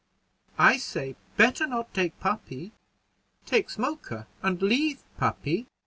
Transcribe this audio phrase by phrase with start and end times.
[0.57, 2.71] I say better not take puppy.
[3.45, 5.67] Take Smoker, and leave puppy."